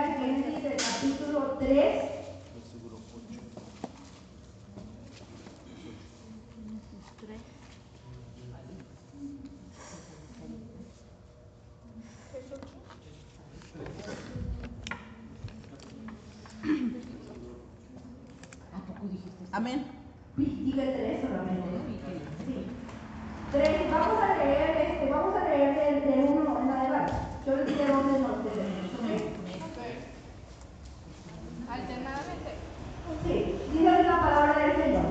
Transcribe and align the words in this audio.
Biblia 0.00 0.26
en 0.26 0.42
Génesis, 0.42 0.64
el 0.64 0.76
capítulo 0.76 1.56
3. 1.58 2.10
Amén. 19.52 19.84
Dije 20.36 20.72
3 20.72 21.20
solamente. 21.20 21.68
Sí. 22.46 22.66
3. 23.50 23.90
Vamos 23.90 24.22
a 24.22 24.36
leer, 24.38 24.70
este, 24.92 25.10
vamos 25.10 25.34
a 25.34 25.44
leer 25.44 26.04
del 26.04 26.24
1 26.24 26.60
en 26.60 26.70
adelante. 26.70 27.12
Yo 27.44 27.56
les 27.56 27.66
diré 27.66 27.86
dónde 27.86 28.20
nos 28.20 28.44
detenemos, 28.44 28.94
¿ok? 28.94 29.08
Alternadamente. 31.68 32.50
Sí, 33.26 33.58
dice 33.72 34.02
la 34.04 34.20
palabra 34.20 34.66
del 34.66 34.76
Señor. 34.76 35.06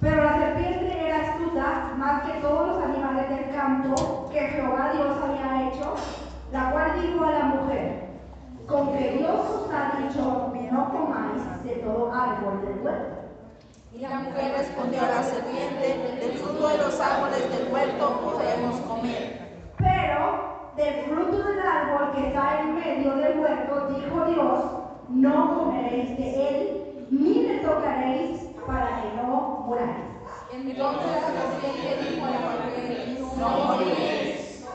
Pero 0.00 0.24
la 0.24 0.38
serpiente 0.38 1.06
era 1.06 1.32
astuta 1.32 1.94
más 1.98 2.22
que 2.22 2.40
todos 2.40 2.68
los 2.68 2.84
animales 2.84 3.28
del 3.28 3.50
campo 3.54 4.30
que 4.32 4.40
Jehová 4.40 4.92
Dios 4.94 5.16
había 5.20 5.68
hecho, 5.68 5.96
la 6.52 6.70
cual 6.70 7.02
dijo 7.02 7.24
a 7.24 7.30
la 7.32 7.44
mujer, 7.46 8.06
con 8.68 8.96
que 8.96 9.18
Dios 9.18 9.40
os 9.40 9.70
ha 9.74 9.98
dicho, 10.00 10.52
no 10.72 10.90
comáis 10.90 11.64
de 11.64 11.76
todo 11.76 12.12
árbol 12.12 12.60
del 12.60 12.75
huerto. 12.86 13.16
Y 13.92 13.98
la 13.98 14.20
mujer 14.20 14.52
respondió 14.58 15.00
a 15.02 15.08
la 15.08 15.22
serpiente, 15.22 16.18
del 16.20 16.38
fruto 16.38 16.68
de 16.68 16.78
los 16.78 17.00
árboles 17.00 17.50
del 17.50 17.72
huerto 17.72 18.20
podemos 18.20 18.80
comer. 18.82 19.72
Pero 19.78 20.72
del 20.76 21.04
fruto 21.04 21.42
del 21.42 21.60
árbol 21.60 22.12
que 22.14 22.26
está 22.28 22.60
en 22.60 22.74
medio 22.74 23.16
del 23.16 23.38
huerto, 23.38 23.88
dijo 23.88 24.24
Dios, 24.26 24.64
no 25.08 25.58
comeréis 25.58 26.18
de 26.18 26.48
él, 26.48 27.06
ni 27.10 27.46
le 27.46 27.58
tocaréis 27.58 28.40
para 28.66 29.02
que 29.02 29.16
no 29.16 29.64
muráis. 29.66 30.06
Entonces 30.52 31.10
la 31.12 31.60
serpiente 31.60 32.10
dijo 32.10 32.26
a 32.26 32.30
la 32.30 32.38
mujer, 32.38 33.18
no 33.38 33.48
moriréis. 33.64 34.66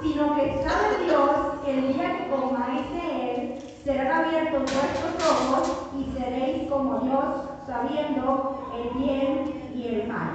Sino 0.00 0.34
que 0.34 0.64
sabe 0.64 1.04
Dios 1.04 1.30
que 1.64 1.78
el 1.78 1.92
día 1.92 2.18
que 2.18 2.28
comáis 2.28 2.90
de 2.90 3.34
él, 3.34 3.41
serán 3.84 4.24
abiertos 4.24 4.62
vuestros 4.62 5.30
ojos 5.30 5.88
y 5.98 6.18
seréis 6.18 6.70
como 6.70 7.00
Dios, 7.00 7.24
sabiendo 7.66 8.70
el 8.76 8.98
bien 8.98 9.72
y 9.74 9.86
el 9.88 10.08
mal. 10.08 10.30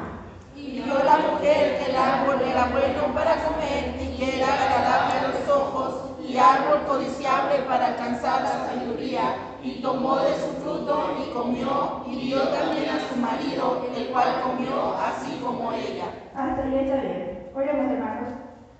Y 0.55 0.81
vio 0.81 0.95
la 1.03 1.17
mujer 1.17 1.79
que 1.79 1.91
el 1.91 1.95
árbol 1.95 2.41
era 2.41 2.65
bueno 2.65 3.13
para 3.13 3.35
comer 3.43 3.95
y 4.01 4.17
que 4.17 4.37
era 4.37 4.47
agradable 4.53 5.13
a 5.19 5.27
los 5.29 5.55
ojos 5.55 5.93
y 6.27 6.37
árbol 6.37 6.81
codiciable 6.87 7.59
para 7.67 7.87
alcanzar 7.87 8.41
la 8.41 8.67
sabiduría. 8.67 9.35
Y 9.63 9.81
tomó 9.81 10.17
de 10.17 10.33
su 10.35 10.61
fruto 10.61 11.15
y 11.21 11.31
comió 11.33 12.03
y 12.07 12.27
dio 12.27 12.41
también 12.49 12.89
a 12.89 12.99
su 12.99 13.15
marido, 13.17 13.85
el 13.95 14.07
cual 14.09 14.41
comió 14.41 14.95
así 14.95 15.39
como 15.43 15.71
ella. 15.71 16.05
Hasta 16.35 16.63
ahí 16.63 16.75
está 16.79 16.95
bien. 17.01 17.49
Oremos, 17.55 17.91
hermanos. 17.91 18.33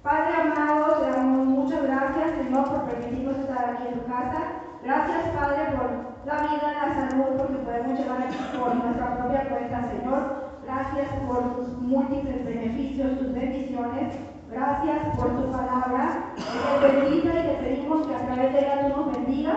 Padre 0.03 0.35
amado, 0.41 1.01
te 1.01 1.11
damos 1.11 1.47
muchas 1.47 1.83
gracias, 1.83 2.31
Señor, 2.38 2.69
por 2.69 2.85
permitirnos 2.85 3.39
estar 3.39 3.71
aquí 3.71 3.88
en 3.88 3.99
tu 3.99 4.05
casa. 4.05 4.56
Gracias, 4.83 5.30
Padre, 5.36 5.75
por 5.75 6.25
la 6.25 6.42
vida, 6.44 6.73
la 6.73 7.09
salud, 7.09 7.38
porque 7.38 7.58
podemos 7.58 8.00
llevar 8.00 8.22
aquí 8.22 8.38
por 8.58 8.75
nuestra 8.75 9.17
propia 9.17 9.50
cuenta, 9.50 9.89
Señor. 9.89 10.47
Gracias 10.64 11.08
por 11.28 11.56
tus 11.56 11.69
múltiples 11.81 12.45
beneficios, 12.45 13.17
tus 13.19 13.34
bendiciones. 13.34 14.16
Gracias 14.52 15.16
por 15.16 15.30
tu 15.36 15.52
palabra. 15.52 16.34
Te 16.36 16.88
bendiga 16.88 17.31
y 17.31 17.47
te 17.47 17.53
pedimos 17.64 18.08
que 18.08 18.16
a 18.16 18.25
través 18.25 18.53
de 18.53 18.59
ella 18.59 18.88
tú 18.88 19.02
nos 19.02 19.11
bendigas. 19.14 19.56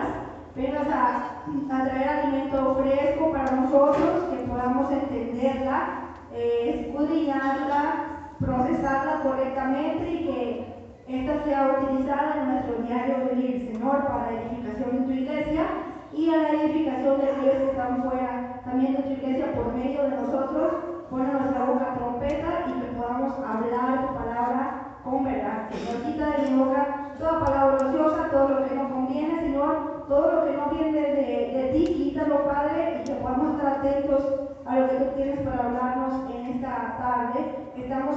Vengas 0.55 0.87
a, 0.87 1.43
a 1.71 1.83
traer 1.85 2.09
alimento 2.09 2.75
fresco 2.75 3.31
para 3.31 3.51
nosotros, 3.51 4.23
que 4.29 4.47
podamos 4.47 4.91
entenderla, 4.91 6.11
eh, 6.33 6.87
escudriñarla, 6.87 7.93
procesarla 8.37 9.21
correctamente 9.23 10.11
y 10.11 10.25
que 10.25 10.70
esta 11.15 11.43
sea 11.43 11.77
utilizada 11.77 12.41
en 12.41 12.51
nuestro 12.51 12.75
diario 12.83 13.29
vivir, 13.31 13.71
Señor, 13.73 14.07
para 14.07 14.31
la 14.31 14.41
edificación 14.41 14.91
de 14.91 15.05
tu 15.05 15.11
iglesia 15.11 15.63
y 16.13 16.29
a 16.29 16.37
la 16.37 16.49
edificación 16.51 17.19
de 17.19 17.31
aquellos 17.31 17.55
que 17.55 17.69
están 17.71 18.03
fuera 18.03 18.61
también 18.63 18.93
de 18.93 19.03
tu 19.03 19.11
iglesia 19.11 19.53
por 19.53 19.73
medio 19.73 20.03
de 20.03 20.09
nosotros. 20.09 20.73
Pon 21.09 21.21
en 21.25 21.33
nuestra 21.33 21.65
boca 21.65 21.95
trompeta 21.95 22.65
y 22.67 22.79
que 22.79 22.97
podamos 22.97 23.33
hablar 23.39 24.07
tu 24.07 24.13
palabra 24.15 24.97
con 25.03 25.23
verdad. 25.25 25.69
Señor, 25.69 26.03
quita 26.03 26.25
de 26.37 26.49
mi 26.49 26.57
boca 26.57 27.11
toda 27.19 27.45
palabra 27.45 27.87
ociosa, 27.87 28.29
todo 28.31 28.47
lo 28.49 28.67
que 28.67 28.75
no 28.75 28.89
conviene, 28.89 29.41
Señor, 29.41 30.05
todo 30.07 30.31
lo 30.31 30.45
que 30.45 30.57
no 30.57 30.69
viene 30.69 31.01
de, 31.01 31.51
de 31.53 31.71
ti, 31.73 31.93
quítalo, 31.93 32.45
Padre, 32.45 33.01
y 33.01 33.03
que 33.03 33.15
podamos 33.15 33.55
estar 33.55 33.79
atentos 33.79 34.41
a 34.65 34.79
lo 34.79 34.89
que 34.89 34.95
tú 34.95 35.05
tienes 35.15 35.39
para 35.41 35.65
hablarnos 35.65 36.31
en 36.31 36.45
esta 36.47 36.95
tarde. 36.97 37.55
Estamos 37.75 38.10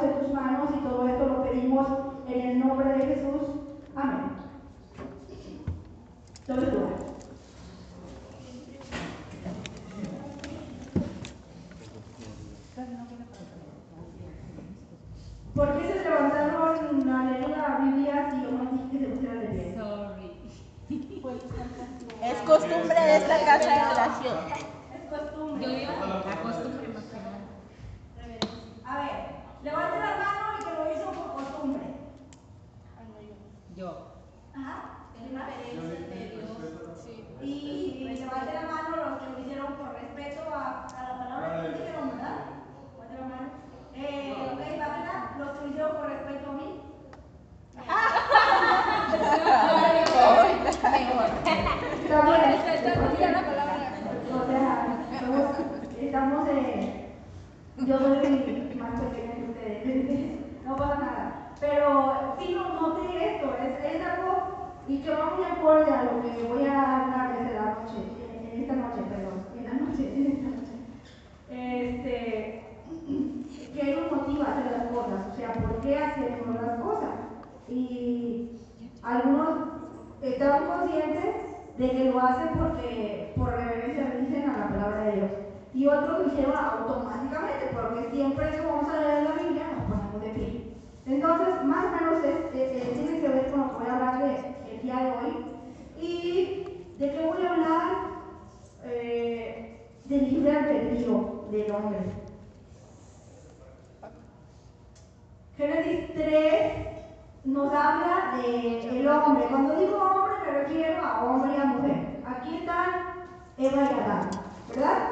Eva 114.05 114.13
y 114.13 114.27
Adán, 114.27 114.31
¿verdad? 114.69 115.09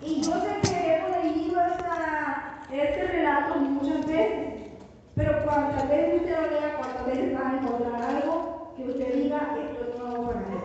Y 0.00 0.20
yo 0.22 0.32
sé 0.40 0.60
que 0.70 0.94
hemos 0.96 1.10
leído 1.24 1.60
esta- 1.60 2.64
este 2.72 3.06
relato 3.08 3.58
muchas 3.58 4.06
veces, 4.06 4.70
pero 5.14 5.44
cuantas 5.44 5.88
veces 5.88 6.20
usted 6.22 6.36
lo 6.40 6.50
lea, 6.60 6.76
cuantas 6.78 7.06
veces 7.06 7.34
va 7.36 7.48
a 7.50 7.56
encontrar 7.58 8.02
algo 8.02 8.72
que 8.76 8.82
usted 8.84 9.14
diga, 9.14 9.56
esto 9.60 9.84
es 9.92 9.98
nuevo 9.98 10.26
para 10.26 10.40
mí. 10.40 10.56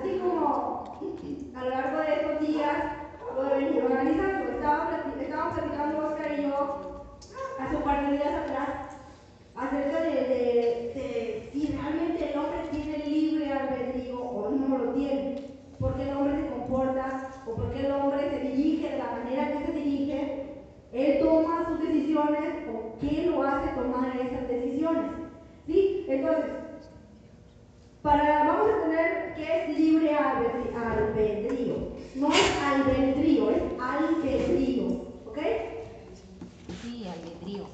Así 0.00 0.18
como 0.18 0.98
a 1.54 1.64
lo 1.64 1.70
largo 1.70 1.98
de 1.98 2.14
estos 2.14 2.40
días 2.40 2.76
lo 3.36 3.50
he 3.50 3.64
venido 3.64 3.86
organizando, 3.86 4.50
estaba 4.52 4.88
plati- 4.90 5.20
estábamos 5.22 5.58
platicando 5.58 6.06
Oscar 6.08 6.38
y 6.38 6.42
yo 6.42 7.04
hace 7.58 7.76
un 7.76 7.82
par 7.82 8.06
de 8.06 8.12
días 8.16 8.34
atrás 8.34 8.68
acerca 9.54 10.00
de, 10.00 10.10
de- 10.10 10.92
de 10.94 11.50
si 11.52 11.66
realmente 11.76 12.32
el 12.32 12.38
hombre 12.38 12.60
tiene 12.70 12.98
libre 13.06 13.52
albedrío 13.52 14.20
por 15.78 15.94
qué 15.96 16.02
el 16.10 16.16
hombre 16.16 16.42
se 16.42 16.48
comporta 16.50 17.30
o 17.46 17.54
por 17.54 17.72
qué 17.72 17.86
el 17.86 17.92
hombre 17.92 18.28
se 18.30 18.38
dirige 18.40 18.90
de 18.90 18.98
la 18.98 19.10
manera 19.12 19.50
que 19.58 19.64
se 19.66 19.72
dirige, 19.72 20.46
él 20.92 21.18
toma 21.20 21.66
sus 21.68 21.80
decisiones 21.80 22.68
o 22.68 22.98
qué 23.00 23.26
lo 23.30 23.42
hace 23.42 23.68
tomar 23.68 24.14
esas 24.16 24.46
decisiones. 24.48 25.10
¿Sí? 25.66 26.04
Entonces, 26.08 26.44
para, 28.02 28.44
vamos 28.44 28.68
a 28.70 28.82
tener 28.82 29.34
que 29.34 29.56
es 29.72 29.78
libre 29.78 30.14
albedrío. 30.16 31.74
No 32.16 32.28
es 32.28 32.62
albedrío, 32.62 33.50
es 33.50 33.62
albedrío. 33.80 34.84
¿Ok? 35.26 35.38
Sí, 36.82 37.06
albedrío. 37.08 37.64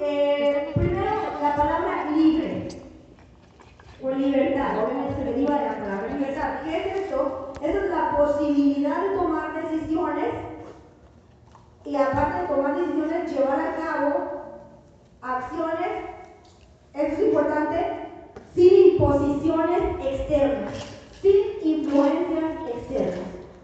eh, 0.00 0.70
primero, 0.74 1.10
la 1.42 1.54
palabra 1.56 2.10
libre 2.10 2.68
o 4.02 4.10
libertad. 4.10 4.84
Obviamente 4.84 5.14
se 5.16 5.24
deriva 5.24 5.58
de 5.58 5.66
la 5.66 5.78
palabra 5.78 6.08
libertad. 6.14 6.60
¿Qué 6.64 6.76
es 6.76 6.96
esto? 7.04 7.52
Eso 7.62 7.78
es 7.84 7.90
la 7.90 8.14
posibilidad 8.16 9.02
de 9.02 9.16
tomar 9.16 9.70
decisiones 9.70 10.26
y 11.84 11.96
aparte 11.96 12.42
de 12.42 12.48
tomar 12.48 12.76
decisiones, 12.76 13.32
llevar 13.32 13.60
a 13.60 13.76
cabo 13.76 14.30
acciones. 15.22 15.88
Esto 16.94 17.14
es 17.22 17.28
importante 17.28 17.86
sin 18.54 18.92
imposiciones 18.92 19.80
externas, 20.04 20.72
sin 21.22 21.42
influencias 21.62 22.68
externas. 22.74 23.20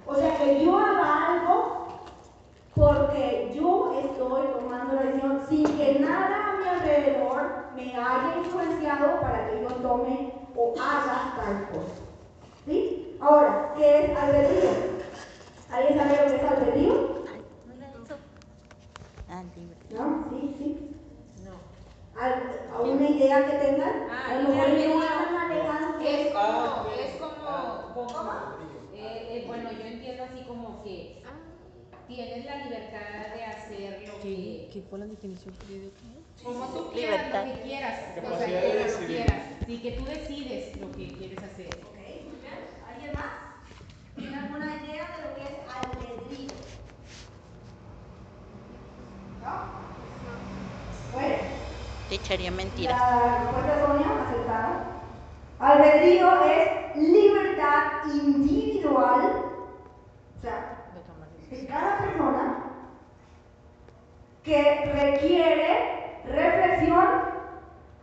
O 0.07 0.15
sea, 0.15 0.37
que 0.39 0.65
yo 0.65 0.79
haga 0.79 1.27
algo 1.35 1.87
porque 2.75 3.53
yo 3.55 3.93
estoy 4.03 4.43
tomando 4.59 4.95
la 4.95 5.03
decisión 5.03 5.41
sin 5.49 5.65
que 5.77 5.99
nada 6.01 6.53
a 6.55 6.57
mi 6.59 6.69
alrededor 6.69 7.62
me 7.75 7.95
haya 7.95 8.37
influenciado 8.39 9.21
para 9.21 9.51
que 9.51 9.63
yo 9.63 9.69
tome 9.69 10.33
o 10.55 10.75
haga 10.81 11.35
tal 11.37 11.69
cosa. 11.71 12.03
¿Sí? 12.67 13.17
Ahora, 13.21 13.75
¿qué 13.77 14.05
es 14.05 14.19
albedrío? 14.19 14.71
¿Alguien 15.71 15.99
sabe 15.99 16.17
lo 16.17 16.31
que 16.31 16.37
es 16.37 16.51
albedrío? 16.51 17.13
¿No? 19.91 20.25
¿Sí? 20.31 20.55
¿Sí? 20.59 20.93
¿Alguna 22.75 23.09
idea 23.09 23.47
que 23.47 23.67
tengan? 23.67 24.07
Ah, 24.11 24.31
a 24.31 24.43
lo 24.43 24.49
mejor 24.51 24.69
no 24.69 25.03
han 25.03 25.35
manejado 25.35 26.01
Es 26.01 26.33
como, 26.33 26.91
es 26.91 27.17
como, 27.17 27.95
como 27.95 28.33
eh, 28.95 29.29
eh, 29.31 29.45
bueno, 29.47 29.71
yo 29.73 29.85
entiendo 29.87 30.25
así 30.25 30.45
como 30.47 30.83
que 30.83 31.23
tienes 32.07 32.45
la 32.45 32.65
libertad 32.65 33.35
de 33.35 33.45
hacer 33.45 34.09
lo 34.09 34.21
que, 34.21 34.69
¿Qué 34.73 34.83
fue 34.89 34.99
la 34.99 35.07
definición 35.07 35.55
que 35.55 35.75
dio? 35.75 35.91
Como 36.45 36.65
tú 36.67 36.91
quieras, 36.93 37.17
Libertad. 37.27 37.47
lo 37.47 37.55
que 37.55 37.61
quieras, 37.63 37.99
o 37.99 38.15
sea, 38.15 38.23
Capacidad 38.23 38.61
como 38.61 38.73
de 38.73 38.75
lo 38.75 38.85
decidir. 38.85 39.07
quieras, 39.25 39.43
y 39.69 39.79
que 39.79 39.91
tú 39.93 40.05
decides 40.05 40.77
lo 40.81 40.91
que 40.93 41.09
quieres 41.09 41.39
hacer. 41.39 41.67
Ok, 41.69 41.97
muy 41.97 42.39
bien. 42.41 42.59
¿Alguien 42.89 43.13
más? 43.15 43.25
¿Tiene 44.17 44.37
alguna 44.39 44.67
idea 44.77 45.05
de 45.17 45.23
lo 45.23 45.35
que 45.37 45.43
es 45.43 45.59
albedrío? 45.73 46.49
¿No? 49.43 49.53
Bueno. 51.13 51.37
Echaría 52.11 52.51
mentiras. 52.51 52.99
La 52.99 53.39
respuesta 53.45 53.75
errónea, 53.79 54.25
aceptada. 54.29 54.87
Albedrío 55.59 56.45
es 56.45 56.97
libertad 56.97 58.05
individual, 58.13 59.45
o 60.39 60.43
sea, 60.43 60.79
de 61.51 61.67
cada 61.67 61.99
persona 61.99 62.65
que 64.43 64.93
requiere 64.93 66.02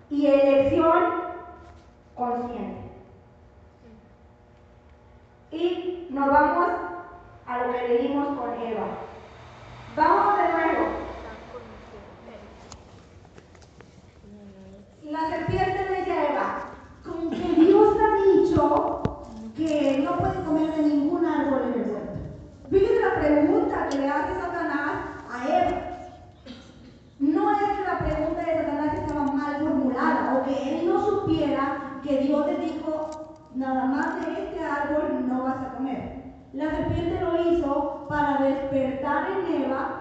y 0.10 0.26
elección 0.26 1.04
consciente. 2.16 2.90
Y 5.52 6.08
nos 6.12 6.30
vamos 6.30 6.70
a 7.46 7.58
lo 7.66 7.74
que 7.74 7.88
leímos 7.88 8.38
con 8.38 8.54
Eva. 8.62 8.88
Vamos 9.96 10.38
de 10.38 10.44
nuevo. 10.54 10.86
La 15.04 15.30
serpiente 15.30 15.90
le 15.90 15.96
dice 15.98 16.12
a 16.12 16.32
Eva, 16.32 16.60
con 17.04 17.32
que 17.32 17.62
Dios 17.62 17.98
ha 18.00 18.24
dicho 18.24 19.02
que 19.58 20.02
no 20.04 20.18
puedes 20.18 20.38
comer 20.46 20.76
de 20.76 20.84
ningún 20.84 21.26
árbol 21.26 21.64
en 21.64 21.82
el 21.82 21.90
huerto. 21.90 22.14
Fíjense 22.70 23.02
la 23.02 23.20
pregunta 23.20 23.90
que 23.90 23.98
le 23.98 24.10
hace 24.10 24.40
Satanás 24.40 25.00
a 25.32 25.48
Eva. 25.48 25.82
No 27.18 27.52
es 27.52 27.58
que 27.58 27.84
la 27.84 28.00
pregunta 28.00 28.42
de 28.42 28.58
Satanás 28.58 28.94
estaba 28.94 29.24
mal 29.24 29.60
formulada 29.60 30.38
o 30.38 30.44
que 30.46 30.80
él 30.80 30.88
no 30.88 31.04
supiera 31.04 31.89
que 32.02 32.18
Dios 32.20 32.46
le 32.48 32.58
dijo, 32.58 33.38
nada 33.56 33.86
más 33.86 34.26
de 34.26 34.32
este 34.44 34.64
árbol 34.64 35.28
no 35.28 35.44
vas 35.44 35.58
a 35.58 35.76
comer. 35.76 36.20
La 36.54 36.70
serpiente 36.72 37.22
lo 37.22 37.52
hizo 37.52 38.06
para 38.10 38.44
despertar 38.44 39.28
en 39.32 39.64
Eva 39.64 40.00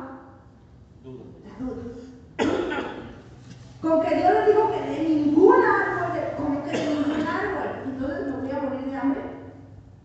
duda. 1.59 1.83
Con 3.83 4.01
que 4.01 4.17
Dios 4.17 4.33
le 4.33 4.47
dijo 4.47 4.71
que 4.71 4.91
de 4.91 5.09
ningún 5.09 5.63
árbol, 5.63 6.19
como 6.37 6.65
que 6.65 6.71
de 6.71 6.95
ningún 6.95 7.27
árbol, 7.27 7.69
entonces 7.85 8.27
me 8.27 8.37
voy 8.41 8.51
a 8.51 8.61
morir 8.61 8.91
de 8.91 8.97
hambre. 8.97 9.21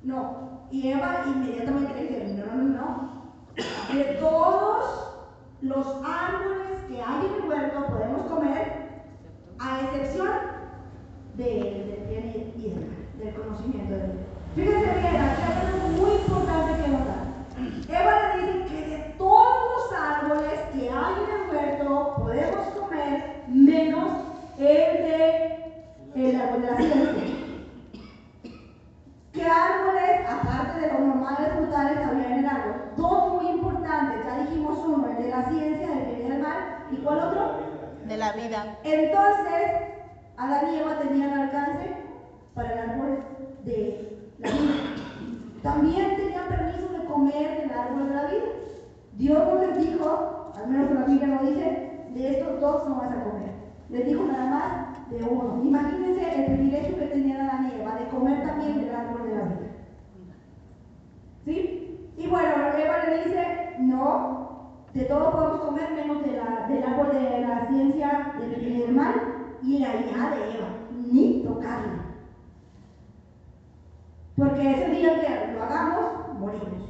No. 0.03 0.67
Y 0.71 0.91
Eva 0.91 1.23
inmediatamente 1.27 1.93
le 1.95 2.25
dice, 2.25 2.45
no, 2.45 2.55
no, 2.55 2.63
no. 2.63 3.93
De 3.93 4.03
todos 4.19 4.85
los 5.61 5.87
árboles 6.03 6.83
que 6.87 7.01
hay 7.01 7.25
en 7.25 7.43
el 7.43 7.49
huerto 7.49 7.87
podemos 7.87 8.21
comer, 8.23 9.03
a 9.59 9.81
excepción 9.81 10.27
del 11.35 11.88
del 11.88 12.07
bien 12.09 12.53
y 12.56 12.69
del 12.69 12.75
mal, 12.75 13.07
del 13.18 13.33
conocimiento 13.33 13.94
de 13.94 14.00
Dios. 14.00 14.33
Fíjense 14.56 15.00
bien, 15.00 15.15
aquí 15.15 15.41
hay 15.41 15.56
algo 15.65 15.88
muy 15.89 16.12
importante 16.21 16.81
que 16.81 16.88
notar. 16.89 17.24
Eva 17.89 18.35
le 18.35 18.45
dice 18.45 18.65
que 18.68 18.88
de 18.88 18.97
todos 19.18 19.56
los 19.74 20.00
árboles 20.00 20.59
que 20.74 20.89
hay 20.89 21.13
en 21.24 21.30
el 21.41 21.56
huerto 21.56 22.15
podemos 22.18 22.68
comer, 22.80 23.44
menos 23.47 24.09
el 24.59 24.63
de 24.65 25.53
el 26.15 26.39
árbol 26.39 26.62
de 26.62 26.71
la 26.71 26.77
ciencia. 26.77 27.24
¿Qué 29.33 29.44
árboles, 29.44 30.29
aparte 30.29 30.79
de 30.81 30.94
los 30.94 31.00
normales 31.00 31.53
frutales, 31.57 31.97
había 31.97 32.27
en 32.27 32.39
el 32.39 32.45
árbol? 32.45 32.74
Dos 32.95 33.33
muy 33.33 33.51
importantes, 33.51 34.24
ya 34.24 34.44
dijimos 34.44 34.77
uno, 34.86 35.09
el 35.09 35.24
de 35.24 35.29
la 35.29 35.50
ciencia, 35.50 35.91
el 35.91 36.06
que 36.06 36.15
viene 36.18 36.36
del 36.36 36.44
mal, 36.44 36.86
¿y 36.91 36.97
cuál 36.97 37.19
otro? 37.19 37.57
De 38.07 38.18
la 38.18 38.33
vida. 38.33 38.77
Entonces, 38.83 39.92
Adán 40.43 40.73
y 40.73 40.79
Eva 40.79 40.99
tenían 40.99 41.39
alcance 41.39 41.95
para 42.53 42.73
el 42.73 42.89
árbol 42.89 43.23
de 43.63 44.29
la 44.39 44.49
vida. 44.51 44.73
También 45.62 46.17
tenían 46.17 46.50
permiso 46.50 46.89
de 46.89 47.05
comer 47.05 47.62
del 47.62 47.71
árbol 47.71 48.09
de 48.09 48.13
la 48.13 48.25
vida. 48.25 48.43
Dios 49.13 49.47
no 49.47 49.55
les 49.55 49.77
dijo, 49.77 50.51
al 50.53 50.67
menos 50.69 50.91
la 50.91 51.05
Biblia 51.05 51.27
no 51.27 51.50
dice, 51.50 52.07
de 52.13 52.29
estos 52.29 52.59
dos 52.59 52.89
no 52.89 52.95
vas 52.95 53.12
a 53.12 53.23
comer. 53.23 53.53
Les 53.89 54.05
dijo 54.05 54.25
nada 54.25 54.45
más 54.45 55.09
de 55.09 55.23
uno. 55.23 55.62
Imagínense 55.63 56.35
el 56.35 56.45
privilegio 56.45 57.00
que 57.00 57.05
tenían 57.05 57.41
Adán 57.41 57.71
y 57.71 57.81
Eva 57.81 57.95
de 57.95 58.07
comer 58.09 58.43
también 58.43 58.81
del 58.81 58.93
árbol 58.93 59.23
de 59.23 59.35
la 59.35 59.43
vida. 59.43 59.71
¿Sí? 61.45 62.12
Y 62.17 62.27
bueno, 62.27 62.50
Eva 62.50 63.05
le 63.07 63.23
dice, 63.23 63.75
no, 63.79 64.83
de 64.93 65.05
todo 65.05 65.31
podemos 65.31 65.62
comer 65.62 65.91
menos 65.91 66.21
del 66.21 66.83
árbol 66.83 67.13
de 67.13 67.41
la 67.41 67.67
ciencia 67.67 68.33
del 68.39 68.79
del 68.79 68.91
mal 68.93 69.32
y 69.63 69.79
la 69.79 69.96
hija 69.96 70.29
de 70.29 70.58
Eva, 70.58 70.67
ni 70.91 71.43
tocarla. 71.43 72.05
Porque 74.36 74.72
ese 74.72 74.89
día 74.89 75.22
que 75.22 75.53
lo 75.53 75.63
hagamos, 75.63 76.39
morimos. 76.39 76.89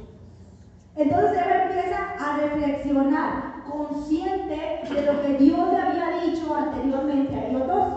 Entonces 0.96 1.32
Eva 1.32 1.62
empieza 1.64 2.14
a 2.18 2.36
reflexionar, 2.38 3.64
consciente 3.70 4.82
de 4.92 5.02
lo 5.06 5.22
que 5.22 5.38
Dios 5.38 5.72
le 5.72 5.80
había 5.80 6.20
dicho 6.24 6.54
anteriormente 6.54 7.34
a 7.34 7.48
ellos 7.48 7.66
dos, 7.66 7.94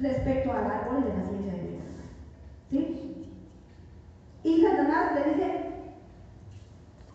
respecto 0.00 0.52
al 0.52 0.70
árbol 0.70 1.04
de 1.04 1.16
la 1.16 1.24
ciencia 1.24 1.52
del 1.52 1.74
mal. 1.74 1.86
¿Sí? 2.70 3.26
Y 4.42 4.62
Satanás 4.62 5.12
le 5.14 5.32
dice, 5.32 5.70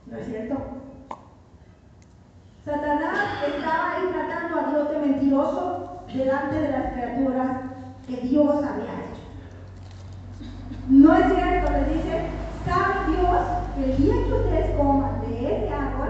no 0.05 0.17
es 0.17 0.27
cierto. 0.27 0.84
Satanás 2.65 3.43
estaba 3.45 3.91
ahí 3.91 4.09
tratando 4.11 4.59
a 4.59 4.71
Dios 4.71 4.89
de 4.89 4.99
mentiroso 4.99 5.99
delante 6.11 6.61
de 6.61 6.71
las 6.71 6.93
criaturas 6.93 7.57
que 8.07 8.17
Dios 8.17 8.55
había 8.55 9.05
hecho. 9.05 9.21
No 10.89 11.13
es 11.13 11.31
cierto, 11.31 11.71
le 11.71 11.93
dice, 11.93 12.29
sabe 12.65 13.15
Dios 13.15 13.37
que 13.75 13.91
el 13.91 13.97
día 13.97 14.13
que 14.25 14.33
ustedes 14.33 14.77
coman 14.77 15.21
de 15.21 15.55
ese 15.55 15.69
árbol 15.69 16.09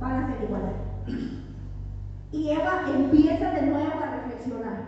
van 0.00 0.22
a 0.22 0.26
ser 0.28 0.44
igual 0.44 0.62
a 0.62 1.10
él. 1.10 1.42
Y 2.30 2.50
Eva 2.50 2.82
empieza 2.94 3.50
de 3.50 3.62
nuevo 3.62 4.00
a 4.00 4.06
reflexionar 4.06 4.78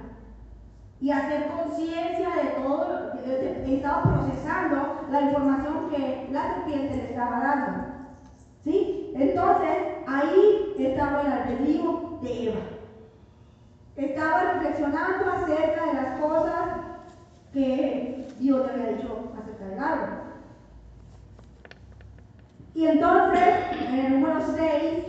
y 1.01 1.11
a 1.11 1.19
hacer 1.19 1.49
conciencia 1.49 2.29
de 2.31 2.63
todo, 2.63 2.89
lo 2.89 3.13
que- 3.13 3.75
estaba 3.77 4.03
procesando 4.03 5.07
la 5.11 5.21
información 5.23 5.91
que 5.91 6.29
la 6.33 6.55
serpiente 6.55 6.97
le 6.97 7.11
estaba 7.11 7.39
dando. 7.41 7.98
Entonces, 9.15 9.79
ahí 10.07 10.75
estaba 10.79 11.23
el 11.23 11.33
albedrío 11.33 12.19
de 12.23 12.49
Eva. 12.49 12.61
Estaba 13.97 14.53
reflexionando 14.53 15.33
acerca 15.33 15.87
de 15.87 15.95
las 15.95 16.21
cosas 16.21 16.69
que 17.53 18.29
Dios 18.39 18.67
le 18.67 18.73
había 18.73 18.97
dicho 18.97 19.33
acerca 19.37 19.67
del 19.67 19.79
árbol. 19.79 20.19
Y 22.75 22.87
entonces, 22.87 23.55
en 23.89 23.99
el 23.99 24.21
número 24.21 24.41
6, 24.41 25.05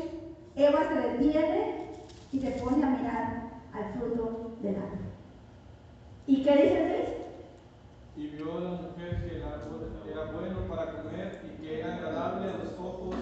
Eva 0.56 0.80
se 0.88 0.96
detiene 0.96 1.92
y 2.32 2.40
se 2.40 2.52
pone 2.52 2.84
a 2.84 2.90
mirar 2.90 3.44
al 3.74 3.94
fruto 3.94 4.58
del 4.62 4.76
árbol. 4.76 5.00
¿Y 6.26 6.44
qué 6.44 6.56
dice 6.56 7.18
Y 8.16 8.28
vio 8.28 8.60
la 8.60 8.70
mujer 8.70 9.24
que 9.24 9.36
el 9.36 9.44
árbol 9.44 10.02
era 10.10 10.32
bueno 10.32 10.60
para 10.68 11.04
comer 11.04 11.42
y 11.46 11.62
que 11.62 11.80
era 11.80 11.96
agradable 11.96 12.52
a 12.52 12.58
los 12.58 12.74
ojos 12.80 13.16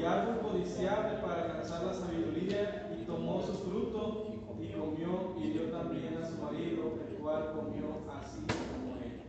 y 0.00 0.04
árbol 0.04 0.40
codiciable 0.40 1.18
para 1.18 1.42
alcanzar 1.42 1.82
la 1.82 1.92
sabiduría, 1.92 2.88
y 2.98 3.04
tomó 3.04 3.42
su 3.42 3.52
fruto, 3.52 4.28
y 4.30 4.72
comió, 4.72 5.34
y 5.36 5.50
dio 5.50 5.70
también 5.70 6.16
a 6.16 6.26
su 6.26 6.42
marido, 6.42 6.98
el 7.06 7.16
cual 7.16 7.52
comió 7.54 7.84
así 8.18 8.40
como 8.46 8.96
él. 8.96 9.20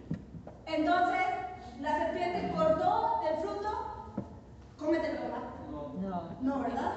Entonces, 0.65 1.25
la 1.81 1.97
serpiente 1.97 2.53
cortó 2.55 3.19
del 3.23 3.35
fruto, 3.41 3.69
cómetelo, 4.77 5.21
¿verdad? 5.21 5.43
No. 5.71 6.21
No, 6.41 6.59
¿verdad? 6.61 6.93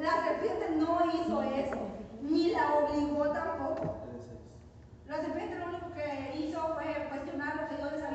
La 0.00 0.24
serpiente 0.24 0.76
no 0.76 1.00
hizo 1.12 1.42
eso, 1.42 1.78
ni 2.22 2.52
la 2.52 2.76
obligó 2.76 3.28
tampoco. 3.30 3.96
La 5.08 5.16
serpiente 5.16 5.58
lo 5.58 5.66
único 5.66 5.90
que 5.94 6.38
hizo 6.38 6.60
fue 6.74 7.08
cuestionar 7.08 7.56
lo 7.56 7.68
que 7.68 7.76
Dios 7.76 7.92
les 7.92 8.09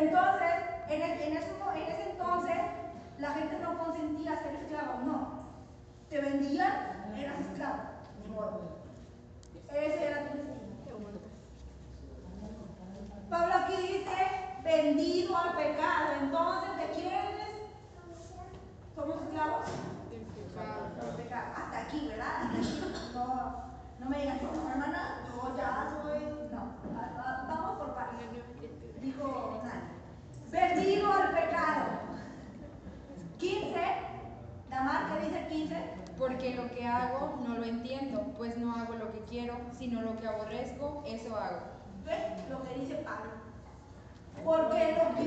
Entonces, 0.00 0.52
en, 0.88 1.02
ese, 1.02 2.10
entonces, 2.10 2.54
la 3.18 3.30
gente 3.30 3.58
no 3.58 3.78
consentía 3.78 4.40
ser 4.42 4.54
esclavo, 4.54 5.00
no. 5.04 5.48
Te 6.08 6.20
vendían, 6.20 7.14
eras 7.16 7.40
esclavo. 7.40 7.82
Ese 9.74 10.06
era 10.06 10.28
tu 10.28 10.36
destino. 10.36 10.58
Pablo 13.28 13.54
aquí 13.54 13.76
dice, 13.76 14.16
vendido 14.62 15.36
al 15.36 15.56
pecado. 15.56 16.06
Entonces, 16.22 16.76
¿de 16.76 16.86
quiénes 16.94 17.70
somos 18.94 19.22
esclavos? 19.22 19.66
Hasta 21.56 21.78
aquí, 21.80 22.08
¿verdad? 22.08 22.50
No, 24.00 24.08
me 24.08 24.18
digan, 24.20 24.38
no, 24.42 24.70
hermana, 24.70 25.24
yo 25.28 25.56
ya 25.56 25.88
soy 26.02 26.07
La 34.78 34.84
marca 34.84 35.18
dice 35.18 35.44
15 35.48 35.74
porque 36.16 36.54
lo 36.54 36.70
que 36.70 36.86
hago 36.86 37.40
no 37.44 37.56
lo 37.56 37.64
entiendo, 37.64 38.32
pues 38.36 38.56
no 38.56 38.76
hago 38.76 38.94
lo 38.94 39.10
que 39.10 39.24
quiero, 39.24 39.56
sino 39.76 40.02
lo 40.02 40.16
que 40.16 40.28
aborrezco, 40.28 41.02
eso 41.04 41.34
hago. 41.36 41.62
Lo 42.48 42.62
que 42.62 42.78
dice 42.78 42.94
Pablo? 42.94 43.32
Porque 44.44 44.96
los 44.96 45.16
que 45.16 45.24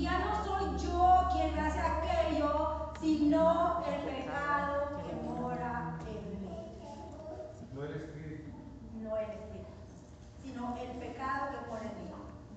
Ya 0.00 0.18
no 0.20 0.44
soy 0.44 0.78
yo 0.78 1.28
quien 1.32 1.58
hace 1.58 1.80
aquello, 1.80 2.92
sino 3.00 3.82
el 3.84 4.00
pecado 4.02 4.96
que 4.96 5.12
mora 5.28 5.98
en 6.06 6.40
mí. 6.40 6.78
No 7.72 7.82
el 7.82 7.90
espíritu. 7.90 8.52
No 9.02 9.16
el 9.16 9.30
espíritu, 9.30 9.72
sino 10.42 10.76
el 10.76 10.98
pecado 10.98 11.50
que 11.50 11.68
mora 11.68 11.82
en 11.82 11.98
mí. 11.98 12.10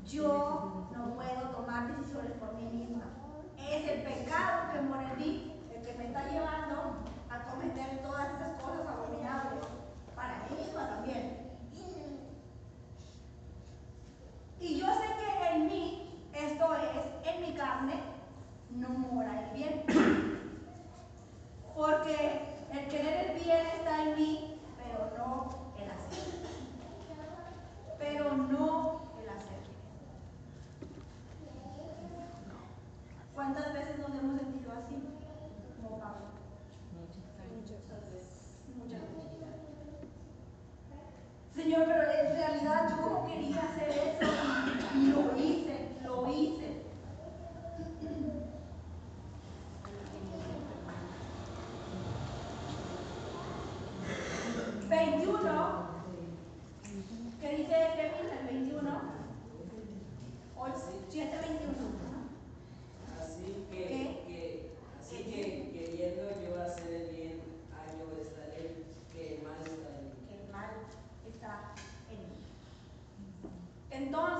Yo 0.05 0.87
no 0.95 1.15
puedo 1.15 1.49
tomar 1.49 1.87
decisiones 1.97 2.33
por 2.33 2.53
mí 2.53 2.63
misma. 2.65 3.05
Es 3.57 3.89
el 3.89 4.03
pecado 4.03 4.71
que 4.73 4.81
mora 4.81 5.11
en 5.13 5.19
mí 5.19 5.53
el 5.73 5.81
que 5.85 5.93
me 5.97 6.07
está 6.07 6.29
llevando 6.29 6.97
a 7.29 7.43
cometer 7.49 8.01
todas 8.03 8.33
esas 8.35 8.50
Então, 74.01 74.30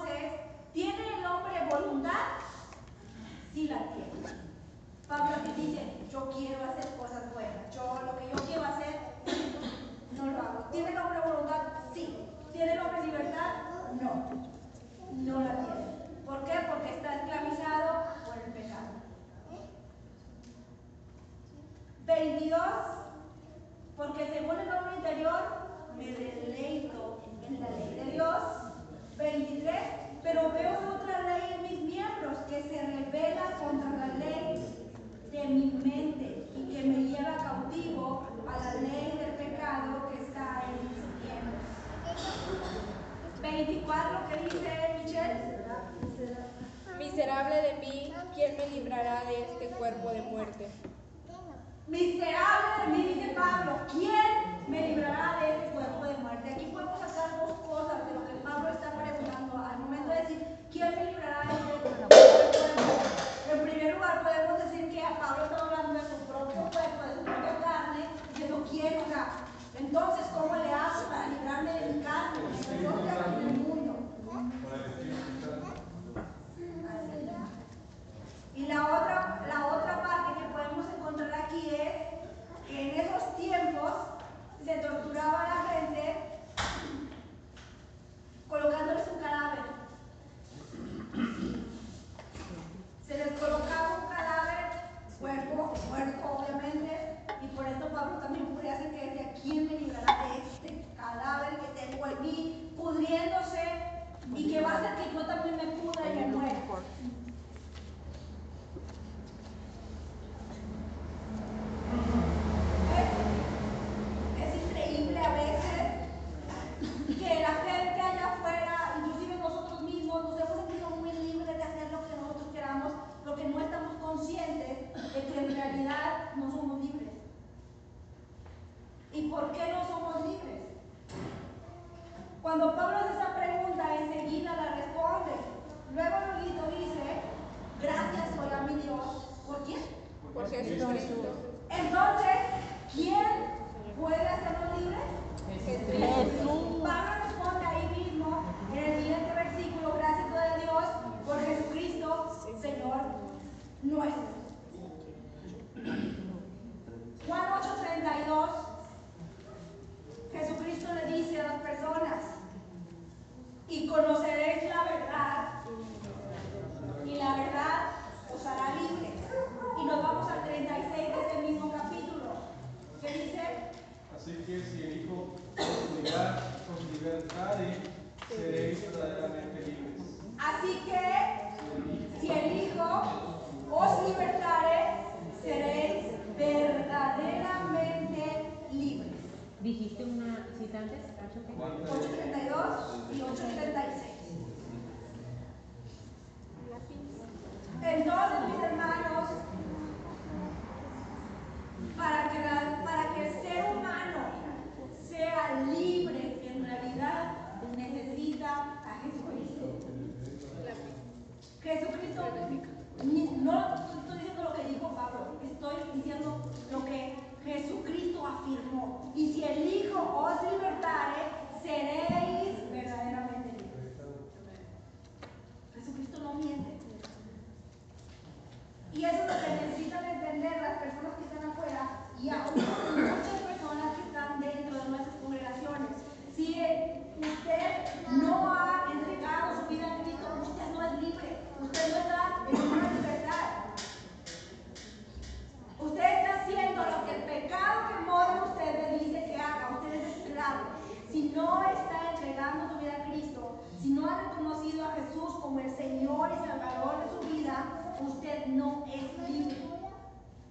no 258.48 258.86
es 258.88 259.30
libre. 259.30 259.58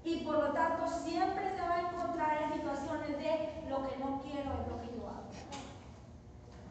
Y 0.05 0.25
por 0.25 0.39
lo 0.39 0.53
tanto 0.53 0.89
siempre 0.89 1.51
se 1.55 1.61
va 1.61 1.77
a 1.77 1.81
encontrar 1.81 2.43
en 2.43 2.53
situaciones 2.55 3.19
de 3.19 3.69
lo 3.69 3.87
que 3.87 3.97
no 3.99 4.21
quiero 4.23 4.53
es 4.53 4.69
lo 4.69 4.81
que 4.81 4.97
yo 4.97 5.09
hago. 5.09 5.31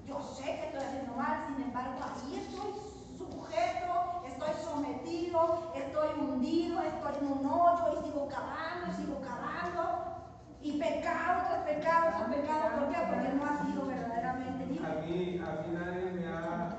Yo 0.07 0.21
sé 0.35 0.43
que 0.43 0.65
estoy 0.65 0.81
haciendo 0.81 1.13
mal, 1.13 1.45
sin 1.47 1.65
embargo 1.65 1.99
ahí 2.01 2.35
estoy 2.35 2.73
sujeto, 3.17 4.23
estoy 4.25 4.53
sometido, 4.63 5.71
estoy 5.75 6.09
hundido, 6.19 6.81
estoy 6.81 7.13
en 7.21 7.31
un 7.31 7.45
hoyo 7.45 7.99
y 7.99 8.05
sigo 8.05 8.27
cavando, 8.27 8.97
sigo 8.97 9.21
cavando. 9.21 10.15
Y 10.61 10.79
pecado 10.79 11.43
tras 11.47 11.63
pecado 11.63 12.07
tras 12.17 12.35
pecado, 12.35 12.79
¿por 12.79 12.89
qué? 12.89 12.97
Porque 13.07 13.29
no 13.29 13.45
ha 13.45 13.65
sido 13.65 13.85
verdaderamente 13.85 14.65
libre. 14.65 14.85
A 14.85 14.95
mí, 14.95 15.39
a 15.39 15.61
mí 15.61 15.73
nadie 15.73 16.11
me 16.11 16.27
ha... 16.27 16.75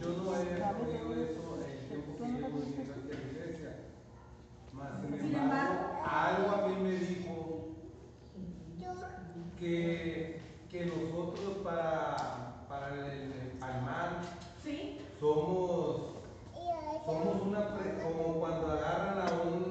Yo 0.00 0.08
no 0.08 0.34
he 0.34 0.74
podido 0.74 1.14
eso. 1.22 1.41
Sin 5.20 5.34
embargo, 5.34 6.02
algo 6.04 6.50
a 6.50 6.68
mí 6.68 6.74
me 6.82 6.90
dijo 6.92 7.68
que, 9.58 10.40
que 10.70 10.86
nosotros 10.86 11.58
para, 11.64 12.66
para 12.68 12.88
el 13.12 13.32
empalmar 13.32 14.20
¿Sí? 14.64 15.00
somos, 15.20 16.14
somos 17.06 17.42
una, 17.42 17.68
como 18.02 18.40
cuando 18.40 18.72
agarran 18.72 19.18
a 19.20 19.42
un 19.42 19.61